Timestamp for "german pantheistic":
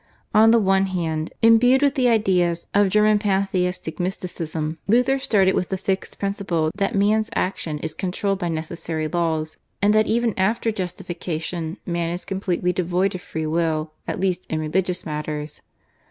2.89-3.99